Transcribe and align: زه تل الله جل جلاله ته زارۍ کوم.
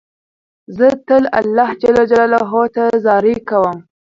زه 0.77 0.87
تل 1.07 1.23
الله 1.39 1.69
جل 1.81 1.95
جلاله 2.11 2.51
ته 2.75 2.83
زارۍ 3.03 3.35
کوم. 3.49 3.77